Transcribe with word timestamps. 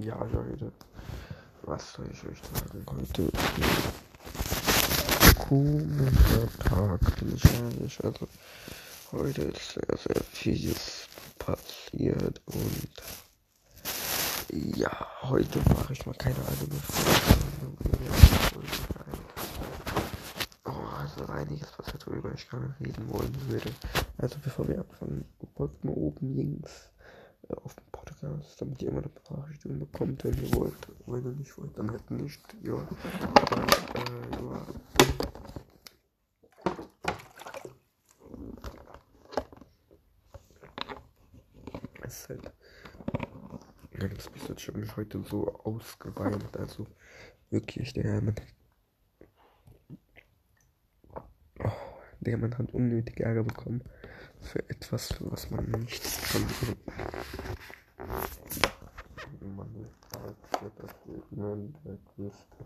Ja, 0.00 0.22
Leute. 0.24 0.72
Was 1.62 1.92
soll 1.94 2.06
ich 2.12 2.22
euch 2.24 2.38
sagen? 2.42 2.84
Heute 2.86 3.22
ist 3.22 3.34
ein 5.22 5.34
komischer 5.38 6.48
Tag, 6.58 7.00
bin 7.18 7.34
ich 7.34 7.44
ehrlich. 7.54 8.04
Also, 8.04 8.28
heute 9.12 9.42
ist 9.42 9.72
sehr, 9.72 9.96
sehr 9.96 10.22
vieles 10.32 11.08
passiert 11.38 12.42
und 12.46 12.92
ja, 14.76 15.06
heute 15.22 15.60
mache 15.70 15.94
ich 15.94 16.04
mal 16.04 16.14
keine 16.14 16.36
Anime. 16.36 16.80
Oh, 20.64 20.70
also 20.98 21.32
einiges, 21.32 21.68
was 21.78 22.06
worüber 22.06 22.32
ich 22.34 22.50
gerne 22.50 22.74
reden 22.80 23.08
wollen 23.08 23.34
würde. 23.48 23.70
Also 24.18 24.36
bevor 24.42 24.68
wir 24.68 24.80
anfangen, 24.80 25.24
folgt 25.56 25.84
mal 25.84 25.94
oben 25.94 26.36
links 26.36 26.90
äh, 27.48 27.54
auf 27.54 27.74
dem 27.74 27.89
Podcast, 28.20 28.60
damit 28.60 28.82
ihr 28.82 28.88
immer 28.88 28.98
eine 28.98 29.08
Benachrichtigung 29.08 29.78
bekommt, 29.78 30.24
wenn 30.24 30.34
ihr 30.34 30.54
wollt. 30.54 30.88
Wenn 31.06 31.24
ihr 31.24 31.32
nicht 31.32 31.56
wollt, 31.56 31.76
dann 31.76 31.90
halt 31.90 32.10
nicht. 32.10 32.56
Ja. 32.62 32.86
Aber, 33.34 33.66
äh, 33.96 34.30
ja. 34.42 34.66
Es 42.02 42.20
ist 42.20 42.28
halt. 42.28 42.52
Ja, 43.98 44.08
das 44.08 44.26
Episode, 44.26 44.54
ich 44.58 44.68
habe 44.68 44.78
mich 44.78 44.96
heute 44.96 45.22
so 45.22 45.48
ausgeweint. 45.64 46.56
Also 46.56 46.86
wirklich, 47.50 47.92
der 47.94 48.20
man. 48.20 48.34
Oh, 51.58 51.70
der 52.20 52.38
man 52.38 52.56
hat 52.56 52.72
unnötig 52.72 53.20
Ärger 53.20 53.44
bekommen 53.44 53.82
für 54.40 54.68
etwas, 54.70 55.12
für 55.12 55.30
was 55.30 55.50
man 55.50 55.70
nichts 55.70 56.32
kann. 56.32 56.46
Größte 62.16 62.64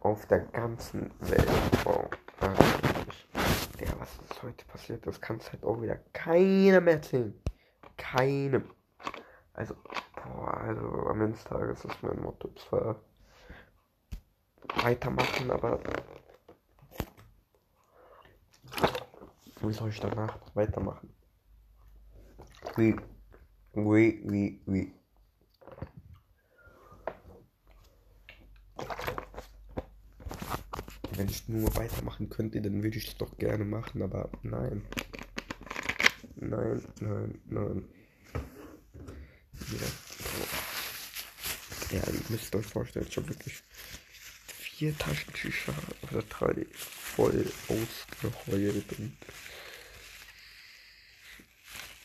auf 0.00 0.26
der 0.26 0.40
ganzen 0.40 1.10
Welt. 1.20 1.48
Wow. 1.84 2.08
Also, 2.40 2.62
der, 3.80 4.00
was 4.00 4.16
ist 4.18 4.42
heute 4.42 4.64
passiert, 4.66 5.06
das 5.06 5.20
kann 5.20 5.36
es 5.36 5.52
halt 5.52 5.64
auch 5.64 5.80
wieder 5.82 5.96
keinem 6.12 6.86
erzählen. 6.86 7.34
Keinem. 7.96 8.70
Also, 9.54 9.74
boah, 10.14 10.54
also 10.54 10.82
am 11.08 11.20
Ende 11.20 11.32
des 11.32 11.44
Tages 11.44 11.84
ist 11.84 12.02
mein 12.02 12.20
Motto 12.20 12.48
zwar 12.54 13.00
weitermachen, 14.82 15.50
aber 15.50 15.80
wie 19.62 19.72
soll 19.72 19.88
ich 19.88 19.98
danach 19.98 20.38
weitermachen? 20.54 21.12
Wie, 22.76 22.94
wie, 23.74 24.22
wie, 24.24 24.62
wie. 24.66 24.97
Wenn 31.18 31.28
ich 31.28 31.48
nur 31.48 31.74
weitermachen 31.74 32.30
könnte, 32.30 32.62
dann 32.62 32.80
würde 32.80 32.96
ich 32.96 33.06
das 33.06 33.16
doch 33.16 33.36
gerne 33.38 33.64
machen, 33.64 34.02
aber 34.02 34.30
nein. 34.44 34.86
Nein, 36.36 36.80
nein, 37.00 37.40
nein. 37.46 37.84
Ja, 41.90 41.96
ja 41.96 42.02
ihr 42.06 42.22
müsst 42.28 42.54
euch 42.54 42.66
vorstellen, 42.66 43.06
ich 43.08 43.16
habe 43.16 43.30
wirklich 43.30 43.64
vier 44.46 44.96
Taschentücher 44.96 45.74
oder 46.02 46.22
drei 46.22 46.64
voll 46.72 47.50
ausgeheult 47.66 48.86
und 49.00 49.16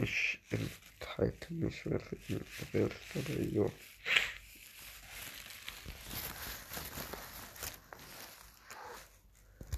ich 0.00 0.40
enthalte 0.50 1.54
mich 1.54 1.86
wirklich 1.86 2.28
nicht, 2.28 2.44
aber 2.74 3.40
ja. 3.40 3.70